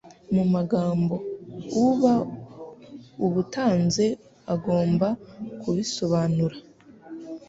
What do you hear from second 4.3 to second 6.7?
agomba kubisobanura